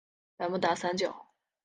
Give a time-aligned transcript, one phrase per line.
[0.35, 1.27] 百慕达三角。